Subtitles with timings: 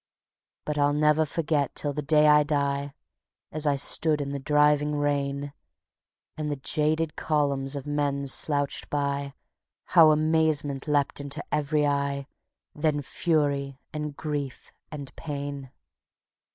[0.65, 2.95] But I'll never forget till the day I die,
[3.51, 5.53] As I stood in the driving rain,
[6.35, 9.35] And the jaded columns of men slouched by,
[9.93, 12.25] How amazement leapt into every eye,
[12.73, 15.69] Then fury and grief and pain.